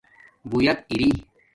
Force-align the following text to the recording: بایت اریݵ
بایت 0.49 0.79
اریݵ 0.91 1.15